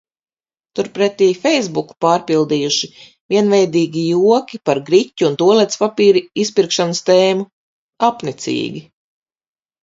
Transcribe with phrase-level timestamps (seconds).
[0.77, 2.89] Turpretī feisbuku pārpildījuši
[3.33, 7.47] vienveidīgi joki par griķu un tualetes papīra izpirkšanas tēmu.
[8.11, 8.83] Apnicīgi.